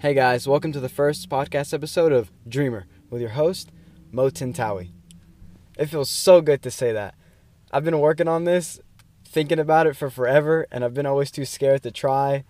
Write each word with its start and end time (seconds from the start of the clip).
Hey 0.00 0.14
guys, 0.14 0.48
welcome 0.48 0.72
to 0.72 0.80
the 0.80 0.88
first 0.88 1.28
podcast 1.28 1.74
episode 1.74 2.10
of 2.10 2.32
Dreamer 2.48 2.86
with 3.10 3.20
your 3.20 3.32
host, 3.32 3.70
Mo 4.10 4.30
Tintawi. 4.30 4.92
It 5.76 5.90
feels 5.90 6.08
so 6.08 6.40
good 6.40 6.62
to 6.62 6.70
say 6.70 6.90
that. 6.90 7.14
I've 7.70 7.84
been 7.84 7.98
working 7.98 8.26
on 8.26 8.44
this, 8.44 8.80
thinking 9.26 9.58
about 9.58 9.86
it 9.86 9.98
for 9.98 10.08
forever, 10.08 10.66
and 10.72 10.86
I've 10.86 10.94
been 10.94 11.04
always 11.04 11.30
too 11.30 11.44
scared 11.44 11.82
to 11.82 11.90
try 11.90 12.44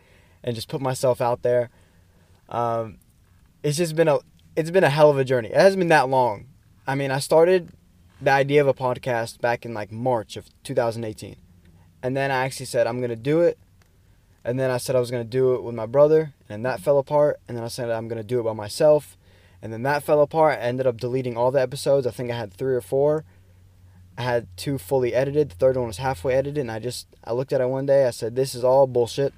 and 0.45 0.55
just 0.55 0.69
put 0.69 0.81
myself 0.81 1.21
out 1.21 1.43
there. 1.43 1.71
Um, 2.49 2.99
it's 3.65 3.79
just 3.79 3.97
been 3.97 4.07
a 4.07 4.21
it's 4.55 4.71
been 4.71 4.85
a 4.85 4.89
hell 4.89 5.11
of 5.11 5.19
a 5.19 5.25
journey. 5.25 5.49
It 5.49 5.57
hasn't 5.57 5.81
been 5.81 5.89
that 5.89 6.09
long. 6.09 6.47
I 6.87 6.95
mean, 6.95 7.11
I 7.11 7.19
started 7.19 7.71
the 8.23 8.31
idea 8.31 8.61
of 8.61 8.69
a 8.69 8.75
podcast 8.75 9.41
back 9.41 9.67
in 9.67 9.75
like 9.75 9.91
March 9.91 10.37
of 10.37 10.47
2018. 10.63 11.35
And 12.01 12.17
then 12.17 12.31
I 12.31 12.45
actually 12.45 12.67
said 12.67 12.87
I'm 12.87 12.99
going 12.99 13.11
to 13.11 13.17
do 13.17 13.41
it 13.41 13.59
and 14.45 14.59
then 14.59 14.71
I 14.71 14.79
said 14.79 14.97
I 14.97 15.01
was 15.01 15.11
going 15.11 15.25
to 15.25 15.29
do 15.29 15.55
it 15.55 15.63
with 15.63 15.75
my 15.75 15.87
brother, 15.87 16.35
and 16.49 16.65
that 16.65 16.81
fell 16.81 16.99
apart. 16.99 17.41
And 17.47 17.57
then 17.57 17.65
I 17.65 17.69
said 17.69 17.91
I'm 17.91 18.09
going 18.09 18.21
to 18.21 18.27
do 18.27 18.41
it 18.41 18.45
by 18.45 18.53
myself, 18.53 19.17
and 19.61 19.73
then 19.73 19.83
that 19.83 20.03
fell 20.03 20.21
apart. 20.23 20.59
I 20.59 20.63
ended 20.63 20.87
up 20.87 20.99
deleting 20.99 21.37
all 21.37 21.51
the 21.51 21.61
episodes. 21.61 22.07
I 22.07 22.11
think 22.11 22.31
I 22.31 22.37
had 22.37 22.53
three 22.53 22.75
or 22.75 22.81
four. 22.81 23.25
I 24.17 24.23
had 24.23 24.49
two 24.57 24.79
fully 24.79 25.15
edited. 25.15 25.51
The 25.51 25.57
third 25.57 25.77
one 25.77 25.87
was 25.87 25.99
halfway 25.99 26.35
edited, 26.35 26.59
and 26.59 26.71
I 26.71 26.79
just 26.79 27.07
I 27.25 27.33
looked 27.33 27.53
at 27.53 27.61
it 27.61 27.69
one 27.69 27.87
day. 27.87 28.07
I 28.07 28.11
said 28.11 28.37
this 28.37 28.55
is 28.55 28.65
all 28.65 28.87
bullshit, 28.87 29.35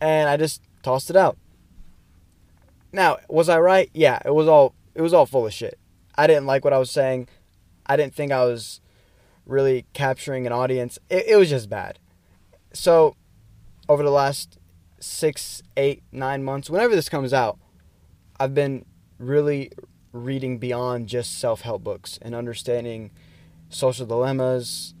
and 0.00 0.28
I 0.28 0.36
just 0.36 0.62
tossed 0.82 1.10
it 1.10 1.16
out. 1.16 1.36
Now, 2.92 3.18
was 3.28 3.48
I 3.48 3.58
right? 3.58 3.90
Yeah, 3.92 4.20
it 4.24 4.34
was 4.34 4.48
all 4.48 4.74
it 4.94 5.02
was 5.02 5.12
all 5.12 5.26
full 5.26 5.46
of 5.46 5.52
shit. 5.52 5.78
I 6.16 6.26
didn't 6.26 6.46
like 6.46 6.64
what 6.64 6.72
I 6.72 6.78
was 6.78 6.90
saying. 6.90 7.28
I 7.84 7.96
didn't 7.96 8.14
think 8.14 8.32
I 8.32 8.44
was 8.44 8.80
really 9.44 9.86
capturing 9.92 10.46
an 10.46 10.52
audience. 10.52 10.98
It, 11.10 11.26
it 11.28 11.36
was 11.36 11.50
just 11.50 11.68
bad. 11.68 11.98
So 12.72 13.16
over 13.88 14.02
the 14.02 14.10
last 14.10 14.58
six, 15.00 15.62
eight, 15.76 16.02
nine 16.12 16.42
months, 16.42 16.70
whenever 16.70 16.94
this 16.94 17.08
comes 17.08 17.32
out, 17.32 17.58
I've 18.38 18.54
been 18.54 18.84
really 19.18 19.70
reading 20.12 20.58
beyond 20.58 21.08
just 21.08 21.38
self 21.38 21.62
help 21.62 21.84
books 21.84 22.18
and 22.22 22.34
understanding 22.34 23.10
social 23.68 24.06
dilemmas, 24.06 24.94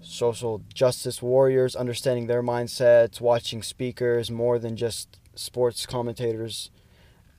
social 0.00 0.62
justice 0.72 1.22
warriors, 1.22 1.76
understanding 1.76 2.26
their 2.26 2.42
mindsets, 2.42 3.20
watching 3.20 3.62
speakers 3.62 4.30
more 4.30 4.58
than 4.58 4.76
just 4.76 5.20
sports 5.34 5.86
commentators. 5.86 6.70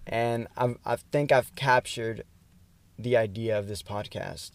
And 0.05 0.47
I've, 0.57 0.77
I 0.85 0.97
think 0.97 1.31
I've 1.31 1.53
captured 1.55 2.23
the 2.97 3.17
idea 3.17 3.57
of 3.57 3.67
this 3.67 3.81
podcast. 3.81 4.51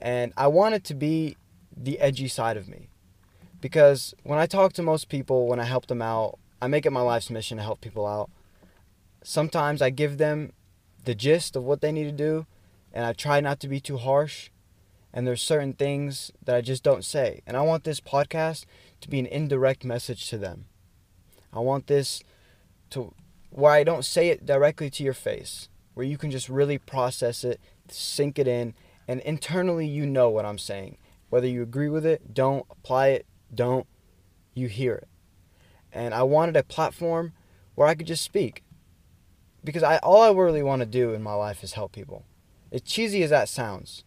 And 0.00 0.32
I 0.36 0.46
want 0.46 0.74
it 0.74 0.84
to 0.84 0.94
be 0.94 1.36
the 1.76 1.98
edgy 1.98 2.28
side 2.28 2.56
of 2.56 2.68
me 2.68 2.88
because 3.64 4.14
when 4.24 4.38
I 4.38 4.44
talk 4.44 4.74
to 4.74 4.82
most 4.82 5.08
people, 5.08 5.46
when 5.46 5.58
I 5.58 5.64
help 5.64 5.86
them 5.86 6.02
out, 6.02 6.38
I 6.60 6.66
make 6.66 6.84
it 6.84 6.90
my 6.90 7.00
life's 7.00 7.30
mission 7.30 7.56
to 7.56 7.62
help 7.62 7.80
people 7.80 8.06
out. 8.06 8.28
Sometimes 9.22 9.80
I 9.80 9.88
give 9.88 10.18
them 10.18 10.52
the 11.06 11.14
gist 11.14 11.56
of 11.56 11.64
what 11.64 11.80
they 11.80 11.90
need 11.90 12.04
to 12.04 12.12
do, 12.12 12.44
and 12.92 13.06
I 13.06 13.14
try 13.14 13.40
not 13.40 13.60
to 13.60 13.68
be 13.68 13.80
too 13.80 13.96
harsh. 13.96 14.50
And 15.14 15.26
there's 15.26 15.40
certain 15.40 15.72
things 15.72 16.30
that 16.44 16.54
I 16.54 16.60
just 16.60 16.82
don't 16.82 17.06
say. 17.06 17.40
And 17.46 17.56
I 17.56 17.62
want 17.62 17.84
this 17.84 18.02
podcast 18.02 18.66
to 19.00 19.08
be 19.08 19.18
an 19.18 19.24
indirect 19.24 19.82
message 19.82 20.28
to 20.28 20.36
them. 20.36 20.66
I 21.50 21.60
want 21.60 21.86
this 21.86 22.22
to 22.90 23.14
where 23.48 23.72
I 23.72 23.82
don't 23.82 24.04
say 24.04 24.28
it 24.28 24.44
directly 24.44 24.90
to 24.90 25.02
your 25.02 25.14
face, 25.14 25.70
where 25.94 26.04
you 26.04 26.18
can 26.18 26.30
just 26.30 26.50
really 26.50 26.76
process 26.76 27.44
it, 27.44 27.58
sink 27.88 28.38
it 28.38 28.46
in, 28.46 28.74
and 29.08 29.22
internally 29.22 29.86
you 29.86 30.04
know 30.04 30.28
what 30.28 30.44
I'm 30.44 30.58
saying. 30.58 30.98
Whether 31.30 31.46
you 31.46 31.62
agree 31.62 31.88
with 31.88 32.04
it, 32.04 32.34
don't 32.34 32.66
apply 32.70 33.08
it, 33.08 33.26
don't, 33.54 33.86
you 34.54 34.68
hear 34.68 34.94
it. 34.94 35.08
And 35.92 36.12
I 36.12 36.22
wanted 36.22 36.56
a 36.56 36.62
platform 36.62 37.32
where 37.74 37.88
I 37.88 37.94
could 37.94 38.06
just 38.06 38.24
speak. 38.24 38.62
Because 39.62 39.82
I 39.82 39.98
all 39.98 40.22
I 40.22 40.30
really 40.30 40.62
want 40.62 40.80
to 40.80 40.86
do 40.86 41.14
in 41.14 41.22
my 41.22 41.34
life 41.34 41.64
is 41.64 41.72
help 41.72 41.92
people. 41.92 42.24
As 42.70 42.82
cheesy 42.82 43.22
as 43.22 43.30
that 43.30 43.48
sounds. 43.48 44.04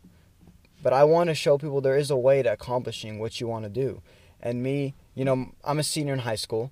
But 0.83 0.93
I 0.93 1.03
want 1.03 1.29
to 1.29 1.35
show 1.35 1.57
people 1.57 1.81
there 1.81 1.97
is 1.97 2.11
a 2.11 2.17
way 2.17 2.43
to 2.43 2.53
accomplishing 2.53 3.17
what 3.17 3.41
you 3.41 3.47
want 3.47 3.63
to 3.63 3.69
do. 3.69 4.01
And 4.39 4.61
me, 4.61 4.93
you 5.15 5.25
know, 5.25 5.51
I'm 5.63 5.79
a 5.79 5.83
senior 5.83 6.13
in 6.13 6.19
high 6.19 6.35
school. 6.35 6.71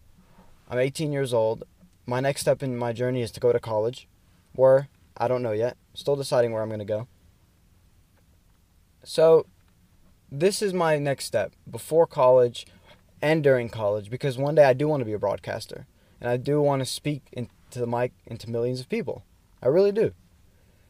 I'm 0.70 0.78
18 0.78 1.12
years 1.12 1.34
old. 1.34 1.64
My 2.06 2.20
next 2.20 2.42
step 2.42 2.62
in 2.62 2.78
my 2.78 2.94
journey 2.94 3.22
is 3.22 3.32
to 3.32 3.40
go 3.40 3.52
to 3.52 3.60
college. 3.60 4.08
Where 4.54 4.90
I 5.18 5.28
don't 5.28 5.42
know 5.42 5.52
yet. 5.52 5.78
Still 5.94 6.16
deciding 6.16 6.52
where 6.52 6.62
I'm 6.62 6.70
going 6.70 6.80
to 6.80 6.86
go. 6.86 7.08
So, 9.04 9.46
this 10.40 10.62
is 10.62 10.74
my 10.74 10.98
next 10.98 11.26
step 11.26 11.54
before 11.70 12.06
college 12.06 12.66
and 13.22 13.44
during 13.44 13.70
college 13.70 14.10
because 14.10 14.38
one 14.38 14.56
day 14.56 14.66
I 14.66 14.74
do 14.74 14.88
want 14.88 15.02
to 15.02 15.06
be 15.06 15.14
a 15.14 15.20
broadcaster 15.20 15.88
and 16.20 16.30
I 16.30 16.38
do 16.38 16.62
want 16.62 16.82
to 16.82 16.86
speak 16.86 17.24
into 17.32 17.50
the 17.72 17.88
mic 17.88 18.12
into 18.26 18.50
millions 18.50 18.80
of 18.80 18.90
people. 18.90 19.24
I 19.62 19.68
really 19.68 19.92
do. 19.92 20.14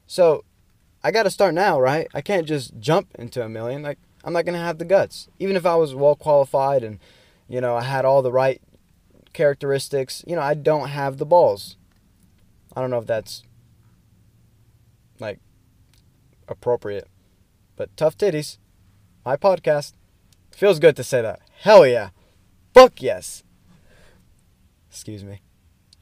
So 0.07 0.43
I 1.03 1.11
got 1.11 1.23
to 1.23 1.29
start 1.29 1.53
now, 1.53 1.79
right? 1.79 2.07
I 2.13 2.21
can't 2.21 2.47
just 2.47 2.79
jump 2.79 3.09
into 3.15 3.43
a 3.43 3.49
million. 3.49 3.83
Like 3.83 3.99
I'm 4.23 4.33
not 4.33 4.45
going 4.45 4.57
to 4.57 4.65
have 4.65 4.79
the 4.79 4.85
guts. 4.85 5.27
Even 5.39 5.55
if 5.55 5.65
I 5.65 5.75
was 5.75 5.93
well 5.93 6.15
qualified 6.15 6.83
and 6.83 6.99
you 7.47 7.61
know, 7.61 7.75
I 7.75 7.83
had 7.83 8.05
all 8.05 8.23
the 8.23 8.31
right 8.31 8.61
characteristics, 9.33 10.23
you 10.25 10.35
know, 10.35 10.41
I 10.41 10.55
don't 10.55 10.89
have 10.89 11.17
the 11.17 11.25
balls. 11.25 11.77
I 12.75 12.81
don't 12.81 12.89
know 12.89 12.97
if 12.97 13.05
that's 13.05 13.43
like 15.19 15.39
appropriate. 16.47 17.07
But 17.75 17.95
tough 17.97 18.17
titties 18.17 18.57
my 19.25 19.35
podcast. 19.35 19.93
Feels 20.51 20.79
good 20.79 20.95
to 20.95 21.03
say 21.03 21.21
that. 21.21 21.41
Hell 21.61 21.85
yeah. 21.85 22.09
Fuck 22.73 23.01
yes. 23.01 23.43
Excuse 24.89 25.23
me. 25.23 25.41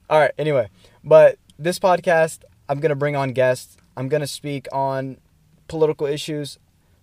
All 0.09 0.19
right, 0.19 0.33
anyway, 0.37 0.69
but 1.03 1.39
this 1.57 1.79
podcast, 1.79 2.43
I'm 2.67 2.79
going 2.79 2.89
to 2.89 2.95
bring 2.95 3.15
on 3.15 3.31
guests. 3.31 3.77
I'm 3.95 4.09
going 4.09 4.21
to 4.21 4.27
speak 4.27 4.67
on 4.71 5.17
political 5.67 6.05
issues, 6.05 6.59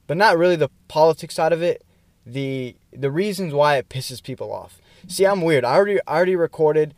but 0.06 0.16
not 0.16 0.36
really 0.36 0.56
the 0.56 0.68
politics 0.86 1.34
side 1.34 1.52
of 1.52 1.62
it, 1.62 1.84
the 2.26 2.76
the 2.92 3.10
reasons 3.10 3.54
why 3.54 3.76
it 3.76 3.88
pisses 3.88 4.22
people 4.22 4.52
off. 4.52 4.80
See, 5.08 5.26
I'm 5.26 5.40
weird. 5.40 5.64
I 5.64 5.74
already 5.74 5.98
I 6.06 6.16
already 6.16 6.36
recorded 6.36 6.94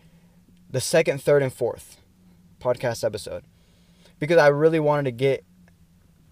the 0.68 0.80
second, 0.80 1.22
third, 1.22 1.42
and 1.42 1.52
fourth 1.52 1.98
podcast 2.60 3.04
episode 3.04 3.44
because 4.18 4.38
I 4.38 4.48
really 4.48 4.80
wanted 4.80 5.04
to 5.04 5.12
get 5.12 5.44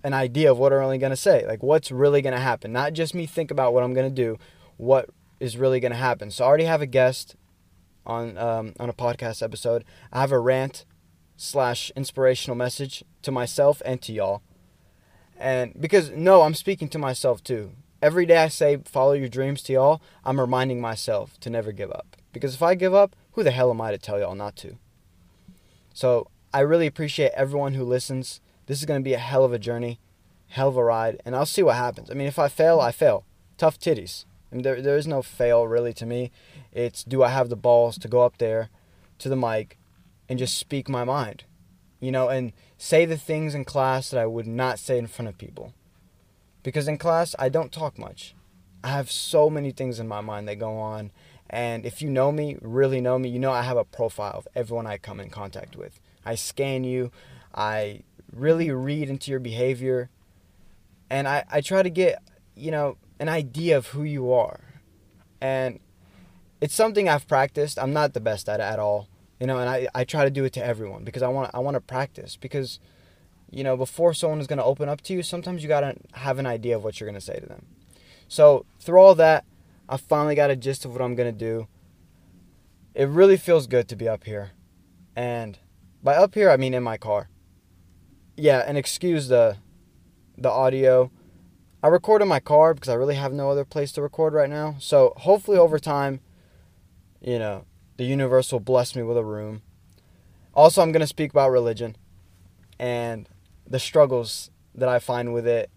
an 0.03 0.15
idea 0.15 0.51
of 0.51 0.59
what 0.59 0.73
I'm 0.73 0.79
really 0.79 0.99
going 0.99 1.11
to 1.11 1.17
say. 1.17 1.47
Like, 1.47 1.63
what's 1.63 1.91
really 1.91 2.23
going 2.23 2.35
to 2.35 2.41
happen? 2.41 2.73
Not 2.73 2.93
just 2.93 3.15
me 3.15 3.27
think 3.27 3.51
about 3.51 3.75
what 3.75 3.83
I'm 3.83 3.95
going 3.95 4.09
to 4.09 4.15
do, 4.15 4.39
what 4.77 5.11
is 5.39 5.57
really 5.57 5.81
going 5.81 5.93
to 5.93 5.99
happen. 5.99 6.31
So 6.31 6.45
I 6.45 6.49
already 6.49 6.65
have 6.65 6.83
a 6.83 6.87
guest 6.87 7.37
on 8.07 8.37
um, 8.39 8.75
on 8.81 8.89
a 8.89 8.95
podcast 8.95 9.43
episode. 9.43 9.85
I 10.13 10.21
have 10.21 10.33
a 10.33 10.39
rant 10.39 10.85
slash 11.37 11.91
inspirational 11.97 12.57
message 12.57 13.05
to 13.23 13.31
myself 13.31 13.81
and 13.85 14.01
to 14.03 14.13
y'all. 14.13 14.43
And 15.39 15.73
because 15.81 16.11
no, 16.11 16.43
I'm 16.43 16.55
speaking 16.55 16.89
to 16.89 16.99
myself 16.99 17.43
too. 17.43 17.73
Every 18.03 18.25
day 18.27 18.39
I 18.39 18.49
say 18.49 18.79
follow 18.85 19.13
your 19.13 19.29
dreams 19.29 19.63
to 19.65 19.73
y'all, 19.75 20.03
I'm 20.25 20.41
reminding 20.41 20.81
myself 20.81 21.39
to 21.41 21.51
never 21.51 21.73
give 21.73 21.91
up. 21.91 22.17
Because 22.33 22.55
if 22.55 22.63
I 22.63 22.75
give 22.75 22.95
up, 22.95 23.17
who 23.33 23.43
the 23.43 23.51
hell 23.51 23.71
am 23.71 23.81
I 23.81 23.91
to 23.91 23.99
tell 23.99 24.19
y'all 24.19 24.35
not 24.35 24.57
to? 24.57 24.77
So 25.93 26.29
I 26.53 26.61
really 26.61 26.87
appreciate 26.87 27.33
everyone 27.35 27.75
who 27.75 27.85
listens 27.85 28.41
this 28.71 28.79
is 28.79 28.85
going 28.85 29.01
to 29.01 29.05
be 29.05 29.15
a 29.15 29.19
hell 29.19 29.45
of 29.45 29.53
a 29.53 29.59
journey, 29.59 29.99
hell 30.47 30.69
of 30.69 30.77
a 30.77 30.85
ride, 30.85 31.21
and 31.25 31.35
I'll 31.35 31.45
see 31.45 31.61
what 31.61 31.75
happens. 31.75 32.09
I 32.09 32.15
mean, 32.15 32.29
if 32.29 32.39
I 32.39 32.47
fail, 32.47 32.79
I 32.79 32.93
fail. 32.93 33.25
Tough 33.59 33.81
titties. 33.81 34.27
I 34.51 34.55
mean, 34.55 34.63
there, 34.63 34.81
there 34.81 34.97
is 34.97 35.09
no 35.09 35.23
fail 35.23 35.67
really 35.67 35.93
to 35.95 36.07
me. 36.07 36.31
It's 36.71 37.03
do 37.03 37.25
I 37.25 37.31
have 37.31 37.49
the 37.49 37.57
balls 37.57 37.99
to 37.99 38.07
go 38.07 38.23
up 38.23 38.39
there 38.39 38.69
to 39.19 39.29
the 39.29 39.35
mic 39.35 39.77
and 40.29 40.39
just 40.39 40.57
speak 40.57 40.89
my 40.89 41.03
mind, 41.03 41.43
you 41.99 42.13
know, 42.13 42.29
and 42.29 42.53
say 42.79 43.05
the 43.05 43.17
things 43.17 43.57
in 43.57 43.65
class 43.65 44.11
that 44.11 44.21
I 44.21 44.27
would 44.27 44.47
not 44.47 44.79
say 44.79 44.99
in 44.99 45.09
front 45.09 45.29
of 45.29 45.37
people. 45.37 45.75
Because 46.63 46.87
in 46.87 46.97
class, 46.97 47.35
I 47.41 47.49
don't 47.49 47.73
talk 47.73 47.99
much. 47.99 48.37
I 48.85 48.91
have 48.91 49.11
so 49.11 49.51
many 49.51 49.73
things 49.73 49.99
in 49.99 50.07
my 50.07 50.21
mind 50.21 50.47
that 50.47 50.61
go 50.61 50.79
on. 50.79 51.11
And 51.49 51.85
if 51.85 52.01
you 52.01 52.09
know 52.09 52.31
me, 52.31 52.57
really 52.63 53.01
know 53.01 53.19
me, 53.19 53.31
you 53.31 53.41
know 53.41 53.51
I 53.51 53.63
have 53.63 53.77
a 53.77 53.85
profile 53.85 54.35
of 54.37 54.47
everyone 54.55 54.87
I 54.87 54.97
come 54.97 55.19
in 55.19 55.29
contact 55.29 55.75
with. 55.75 55.99
I 56.25 56.37
scan 56.37 56.85
you. 56.85 57.11
I 57.53 58.03
really 58.33 58.71
read 58.71 59.09
into 59.09 59.31
your 59.31 59.41
behavior. 59.41 60.11
And 61.09 61.27
I, 61.27 61.45
I 61.51 61.61
try 61.61 61.83
to 61.83 61.91
get, 61.91 62.23
you 62.55 62.71
know, 62.71 62.97
an 63.19 63.29
idea 63.29 63.77
of 63.77 63.89
who 63.89 64.03
you 64.03 64.33
are. 64.33 64.61
And 65.41 65.81
it's 66.61 66.75
something 66.75 67.09
I've 67.09 67.27
practiced. 67.27 67.79
I'm 67.79 67.93
not 67.93 68.13
the 68.13 68.21
best 68.21 68.49
at 68.49 68.61
it 68.61 68.65
at 68.65 68.79
all. 68.79 69.09
You 69.39 69.47
know, 69.47 69.59
and 69.59 69.69
I, 69.69 69.89
I 69.95 70.05
try 70.05 70.25
to 70.25 70.31
do 70.31 70.45
it 70.45 70.53
to 70.55 70.65
everyone 70.65 71.03
because 71.03 71.23
I 71.23 71.29
want 71.29 71.51
I 71.55 71.61
want 71.61 71.75
to 71.75 71.81
practice 71.81 72.37
because 72.37 72.79
you 73.51 73.65
know, 73.65 73.77
before 73.77 74.15
someone 74.15 74.39
is 74.39 74.47
going 74.47 74.59
to 74.59 74.65
open 74.65 74.89
up 74.89 75.01
to 75.03 75.13
you, 75.13 75.23
sometimes 75.23 75.63
you 75.63 75.69
got 75.69 75.81
to 75.81 75.97
have 76.13 76.39
an 76.39 76.47
idea 76.47 76.77
of 76.77 76.85
what 76.85 77.01
you're 77.01 77.09
going 77.09 77.19
to 77.19 77.25
say 77.25 77.39
to 77.41 77.47
them. 77.47 77.67
So, 78.29 78.65
through 78.79 79.01
all 79.01 79.17
that, 79.17 79.45
I 79.89 79.97
finally 79.97 80.37
got 80.37 80.51
a 80.51 80.57
gist 80.57 80.85
of 80.85 80.93
what 80.93 81.03
I'm 81.03 81.17
going 81.17 81.33
to 81.33 81.37
do. 81.37 81.67
It 82.95 83.09
really 83.09 83.37
feels 83.37 83.67
good 83.67 83.89
to 83.89 83.97
be 83.97 84.09
up 84.09 84.23
here. 84.23 84.53
And 85.17 85.59
by 86.01 86.15
up 86.15 86.35
here, 86.35 86.49
I 86.49 86.57
mean 86.57 86.75
in 86.75 86.85
my 86.85 86.97
car 86.97 87.29
yeah, 88.41 88.65
and 88.67 88.79
excuse 88.79 89.29
the 89.29 89.59
the 90.37 90.51
audio. 90.51 91.11
I 91.83 91.89
record 91.89 92.23
in 92.23 92.29
my 92.29 92.41
car 92.41 92.75
because 92.75 92.89
I 92.89 92.95
really 92.95 93.15
have 93.15 93.33
no 93.33 93.51
other 93.51 93.65
place 93.65 93.93
to 93.93 94.03
record 94.03 94.33
right 94.33 94.49
now. 94.49 94.77
So 94.79 95.13
hopefully 95.19 95.59
over 95.59 95.79
time, 95.79 96.21
you 97.21 97.39
know, 97.39 97.65
the 97.97 98.05
universe 98.05 98.51
will 98.53 98.61
bless 98.61 98.97
me 98.97 99.03
with 99.03 99.17
a 99.17 99.25
room. 99.25 99.63
Also, 100.55 100.83
I'm 100.83 100.93
going 100.93 101.01
to 101.01 101.07
speak 101.07 101.31
about 101.31 101.51
religion 101.51 101.97
and 102.79 103.29
the 103.67 103.79
struggles 103.79 104.51
that 104.75 104.89
I 104.89 104.99
find 104.99 105.33
with 105.33 105.47
it. 105.47 105.71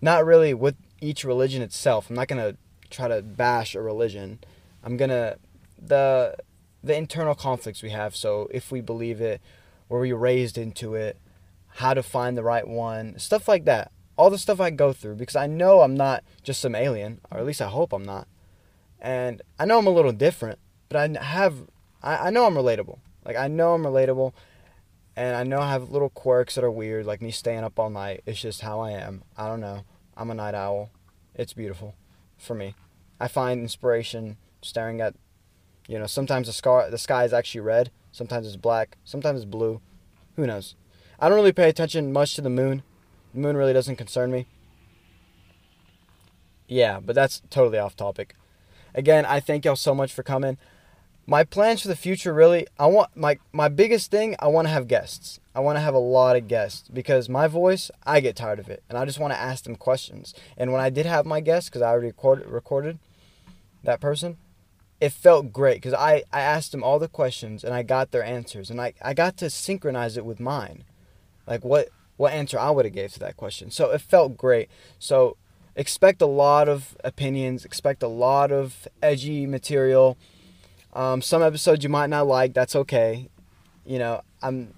Not 0.00 0.24
really 0.24 0.54
with 0.54 0.76
each 1.00 1.24
religion 1.24 1.62
itself. 1.62 2.08
I'm 2.08 2.16
not 2.16 2.28
going 2.28 2.52
to 2.52 2.56
try 2.90 3.08
to 3.08 3.22
bash 3.22 3.74
a 3.74 3.82
religion. 3.82 4.38
I'm 4.84 4.96
going 4.96 5.10
to 5.10 5.38
the 5.80 6.36
the 6.82 6.96
internal 6.96 7.34
conflicts 7.34 7.82
we 7.82 7.90
have. 7.90 8.14
So, 8.14 8.48
if 8.52 8.70
we 8.70 8.80
believe 8.80 9.20
it, 9.20 9.40
were 9.88 9.98
we 10.00 10.12
raised 10.12 10.56
into 10.56 10.94
it, 10.94 11.18
how 11.78 11.94
to 11.94 12.02
find 12.02 12.36
the 12.36 12.42
right 12.42 12.66
one, 12.66 13.16
stuff 13.20 13.46
like 13.46 13.64
that. 13.64 13.92
All 14.16 14.30
the 14.30 14.38
stuff 14.38 14.60
I 14.60 14.70
go 14.70 14.92
through 14.92 15.14
because 15.14 15.36
I 15.36 15.46
know 15.46 15.82
I'm 15.82 15.94
not 15.94 16.24
just 16.42 16.60
some 16.60 16.74
alien, 16.74 17.20
or 17.30 17.38
at 17.38 17.46
least 17.46 17.62
I 17.62 17.68
hope 17.68 17.92
I'm 17.92 18.04
not. 18.04 18.26
And 19.00 19.42
I 19.60 19.64
know 19.64 19.78
I'm 19.78 19.86
a 19.86 19.90
little 19.90 20.10
different, 20.10 20.58
but 20.88 20.98
I 20.98 21.22
have 21.22 21.68
I, 22.02 22.16
I 22.16 22.30
know 22.30 22.46
I'm 22.46 22.54
relatable. 22.54 22.98
Like 23.24 23.36
I 23.36 23.46
know 23.46 23.74
I'm 23.74 23.84
relatable 23.84 24.32
and 25.14 25.36
I 25.36 25.44
know 25.44 25.60
I 25.60 25.70
have 25.70 25.92
little 25.92 26.08
quirks 26.08 26.56
that 26.56 26.64
are 26.64 26.70
weird, 26.70 27.06
like 27.06 27.22
me 27.22 27.30
staying 27.30 27.62
up 27.62 27.78
all 27.78 27.90
night. 27.90 28.22
It's 28.26 28.40
just 28.40 28.62
how 28.62 28.80
I 28.80 28.90
am. 28.90 29.22
I 29.36 29.46
don't 29.46 29.60
know. 29.60 29.84
I'm 30.16 30.32
a 30.32 30.34
night 30.34 30.56
owl. 30.56 30.90
It's 31.36 31.52
beautiful 31.52 31.94
for 32.36 32.56
me. 32.56 32.74
I 33.20 33.28
find 33.28 33.60
inspiration 33.60 34.36
staring 34.62 35.00
at 35.00 35.14
you 35.86 35.96
know, 35.98 36.06
sometimes 36.06 36.48
the 36.48 36.52
sky 36.52 36.90
the 36.90 36.98
sky 36.98 37.22
is 37.22 37.32
actually 37.32 37.60
red, 37.60 37.92
sometimes 38.10 38.48
it's 38.48 38.56
black, 38.56 38.96
sometimes 39.04 39.42
it's 39.42 39.48
blue. 39.48 39.80
Who 40.34 40.44
knows? 40.44 40.74
I 41.20 41.28
don't 41.28 41.36
really 41.36 41.52
pay 41.52 41.68
attention 41.68 42.12
much 42.12 42.34
to 42.36 42.42
the 42.42 42.50
moon. 42.50 42.82
The 43.34 43.40
moon 43.40 43.56
really 43.56 43.72
doesn't 43.72 43.96
concern 43.96 44.30
me. 44.30 44.46
Yeah, 46.68 47.00
but 47.00 47.14
that's 47.14 47.42
totally 47.50 47.78
off 47.78 47.96
topic. 47.96 48.36
Again, 48.94 49.24
I 49.24 49.40
thank 49.40 49.64
y'all 49.64 49.74
so 49.74 49.94
much 49.94 50.12
for 50.12 50.22
coming. 50.22 50.58
My 51.26 51.44
plans 51.44 51.82
for 51.82 51.88
the 51.88 51.96
future 51.96 52.32
really, 52.32 52.66
I 52.78 52.86
want 52.86 53.16
my 53.16 53.38
my 53.52 53.68
biggest 53.68 54.10
thing, 54.10 54.36
I 54.38 54.46
want 54.46 54.66
to 54.66 54.72
have 54.72 54.88
guests. 54.88 55.40
I 55.54 55.60
want 55.60 55.76
to 55.76 55.80
have 55.80 55.94
a 55.94 55.98
lot 55.98 56.36
of 56.36 56.46
guests 56.46 56.88
because 56.88 57.28
my 57.28 57.48
voice, 57.48 57.90
I 58.06 58.20
get 58.20 58.36
tired 58.36 58.60
of 58.60 58.68
it 58.68 58.82
and 58.88 58.96
I 58.96 59.04
just 59.04 59.18
want 59.18 59.32
to 59.32 59.38
ask 59.38 59.64
them 59.64 59.76
questions. 59.76 60.34
And 60.56 60.72
when 60.72 60.80
I 60.80 60.88
did 60.88 61.04
have 61.04 61.26
my 61.26 61.40
guests 61.40 61.68
cuz 61.68 61.82
I 61.82 61.88
already 61.88 62.08
recorded 62.08 62.46
recorded 62.46 62.98
that 63.82 64.00
person, 64.00 64.38
it 65.00 65.12
felt 65.12 65.52
great 65.52 65.76
because 65.76 65.94
I, 65.94 66.22
I 66.32 66.40
asked 66.40 66.72
them 66.72 66.84
all 66.84 66.98
the 66.98 67.08
questions 67.08 67.64
and 67.64 67.74
I 67.74 67.82
got 67.82 68.10
their 68.10 68.24
answers 68.24 68.70
and 68.70 68.80
I, 68.80 68.94
I 69.02 69.14
got 69.14 69.36
to 69.38 69.50
synchronize 69.50 70.16
it 70.16 70.24
with 70.24 70.40
mine 70.40 70.84
like 71.48 71.64
what 71.64 71.88
what 72.16 72.32
answer 72.32 72.58
I 72.58 72.70
would 72.70 72.84
have 72.84 72.94
gave 72.94 73.12
to 73.14 73.20
that 73.20 73.36
question. 73.36 73.70
So 73.70 73.90
it 73.90 74.00
felt 74.00 74.36
great. 74.36 74.68
So 74.98 75.36
expect 75.76 76.20
a 76.20 76.26
lot 76.26 76.68
of 76.68 76.96
opinions, 77.04 77.64
expect 77.64 78.02
a 78.02 78.08
lot 78.08 78.50
of 78.52 78.88
edgy 79.02 79.46
material. 79.46 80.18
Um, 80.92 81.22
some 81.22 81.42
episodes 81.42 81.84
you 81.84 81.88
might 81.88 82.10
not 82.10 82.26
like, 82.26 82.54
that's 82.54 82.74
okay. 82.74 83.28
You 83.86 84.00
know, 84.00 84.22
I'm 84.42 84.74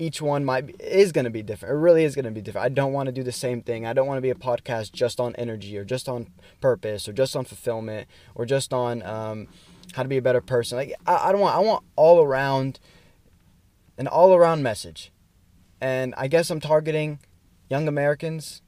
each 0.00 0.20
one 0.20 0.44
might 0.44 0.66
be, 0.66 0.72
is 0.80 1.12
going 1.12 1.26
to 1.26 1.30
be 1.30 1.42
different. 1.42 1.74
It 1.74 1.78
really 1.78 2.04
is 2.04 2.14
going 2.14 2.24
to 2.24 2.30
be 2.30 2.40
different. 2.40 2.64
I 2.64 2.70
don't 2.70 2.92
want 2.92 3.06
to 3.06 3.12
do 3.12 3.22
the 3.22 3.32
same 3.32 3.60
thing. 3.60 3.86
I 3.86 3.92
don't 3.92 4.06
want 4.06 4.16
to 4.16 4.22
be 4.22 4.30
a 4.30 4.34
podcast 4.34 4.92
just 4.92 5.20
on 5.20 5.36
energy 5.36 5.76
or 5.76 5.84
just 5.84 6.08
on 6.08 6.28
purpose 6.60 7.06
or 7.06 7.12
just 7.12 7.36
on 7.36 7.44
fulfillment 7.44 8.08
or 8.34 8.46
just 8.46 8.72
on 8.72 9.02
um, 9.02 9.46
how 9.92 10.02
to 10.02 10.08
be 10.08 10.16
a 10.16 10.22
better 10.22 10.40
person. 10.40 10.78
Like 10.78 10.94
I, 11.06 11.28
I 11.28 11.32
don't 11.32 11.40
want. 11.40 11.54
I 11.54 11.60
want 11.60 11.84
all 11.96 12.22
around 12.22 12.80
an 13.98 14.08
all 14.08 14.34
around 14.34 14.62
message 14.62 15.12
and 15.80 16.14
I 16.16 16.28
guess 16.28 16.50
I'm 16.50 16.60
targeting 16.60 17.20
young 17.68 17.88
Americans. 17.88 18.62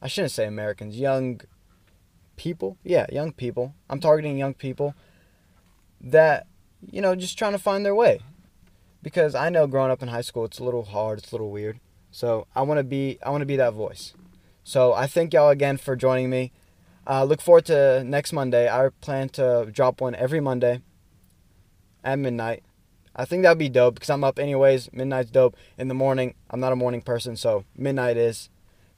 I 0.00 0.08
shouldn't 0.08 0.32
say 0.32 0.46
Americans, 0.46 0.96
young 0.96 1.40
people. 2.36 2.76
Yeah, 2.84 3.06
young 3.10 3.32
people. 3.32 3.74
I'm 3.88 4.00
targeting 4.00 4.36
young 4.36 4.54
people 4.54 4.94
that, 6.00 6.46
you 6.90 7.00
know, 7.00 7.14
just 7.14 7.38
trying 7.38 7.52
to 7.52 7.58
find 7.58 7.84
their 7.84 7.94
way. 7.94 8.20
Because 9.02 9.34
I 9.34 9.48
know 9.48 9.66
growing 9.66 9.90
up 9.90 10.02
in 10.02 10.08
high 10.08 10.20
school 10.20 10.44
it's 10.44 10.60
a 10.60 10.64
little 10.64 10.84
hard, 10.84 11.18
it's 11.18 11.32
a 11.32 11.34
little 11.34 11.50
weird. 11.50 11.80
So 12.12 12.46
I 12.54 12.62
want 12.62 12.78
to 12.78 12.84
be 12.84 13.18
I 13.24 13.30
want 13.30 13.42
to 13.42 13.46
be 13.46 13.56
that 13.56 13.72
voice. 13.72 14.14
So 14.64 14.92
I 14.92 15.06
thank 15.06 15.32
y'all 15.32 15.48
again 15.48 15.76
for 15.76 15.96
joining 15.96 16.30
me. 16.30 16.52
Uh, 17.04 17.24
look 17.24 17.40
forward 17.40 17.66
to 17.66 18.04
next 18.04 18.32
Monday. 18.32 18.68
I 18.68 18.90
plan 19.00 19.28
to 19.30 19.68
drop 19.72 20.00
one 20.00 20.14
every 20.14 20.38
Monday 20.38 20.82
at 22.04 22.18
midnight. 22.18 22.62
I 23.14 23.24
think 23.24 23.42
that'd 23.42 23.58
be 23.58 23.68
dope 23.68 23.94
because 23.94 24.10
I'm 24.10 24.24
up 24.24 24.38
anyways. 24.38 24.92
Midnight's 24.92 25.30
dope. 25.30 25.56
In 25.78 25.88
the 25.88 25.94
morning, 25.94 26.34
I'm 26.50 26.60
not 26.60 26.72
a 26.72 26.76
morning 26.76 27.02
person, 27.02 27.36
so 27.36 27.64
midnight 27.76 28.16
is. 28.16 28.48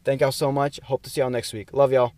Thank 0.05 0.21
y'all 0.21 0.33
so 0.33 0.53
much. 0.53 0.79
Hope 0.85 1.03
to 1.03 1.11
see 1.11 1.21
y'all 1.21 1.31
next 1.31 1.53
week. 1.53 1.73
Love 1.73 1.93
y'all. 1.93 2.13